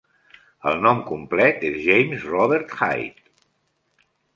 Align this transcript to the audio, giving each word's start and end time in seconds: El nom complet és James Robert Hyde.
El 0.71 0.81
nom 0.85 1.03
complet 1.11 1.67
és 1.71 1.79
James 1.91 2.29
Robert 2.33 2.77
Hyde. 2.79 3.31